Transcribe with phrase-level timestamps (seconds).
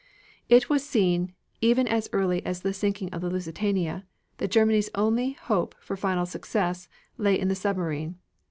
[0.49, 1.31] It was seen
[1.61, 4.03] even as early as the sinking of the Lusitania
[4.39, 6.89] that Germany's only hope for final success
[7.19, 8.17] lay in the submarine.